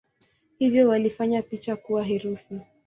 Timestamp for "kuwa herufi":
1.75-2.59